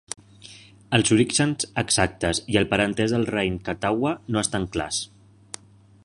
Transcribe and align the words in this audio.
Els 0.97 1.11
orígens 1.15 1.65
exactes 1.81 2.41
i 2.55 2.57
el 2.63 2.67
parentesc 2.71 3.15
del 3.15 3.29
raïm 3.35 3.59
Catawba 3.69 4.15
no 4.37 4.41
estan 4.43 4.65
clars. 4.77 5.03